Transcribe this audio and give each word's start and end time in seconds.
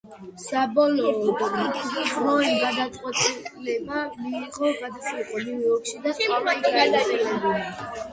საბოლოოდ, 0.41 1.41
როიმ 1.47 2.55
გადაწყვეტილება 2.61 3.99
მიიღო 4.23 4.71
გადასულიყო 4.79 5.43
ნიუ 5.43 5.61
იორკში 5.65 6.01
და 6.07 6.15
სწავლა 6.17 6.57
იქ 6.61 6.65
გაეგრძელებინა. 6.79 7.53